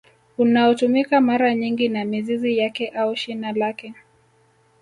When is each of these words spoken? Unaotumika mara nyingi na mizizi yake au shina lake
Unaotumika 0.37 1.21
mara 1.21 1.55
nyingi 1.55 1.89
na 1.89 2.05
mizizi 2.05 2.57
yake 2.57 2.87
au 2.89 3.15
shina 3.15 3.51
lake 3.51 3.93